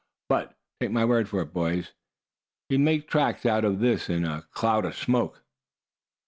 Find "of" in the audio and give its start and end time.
3.63-3.77, 4.83-4.95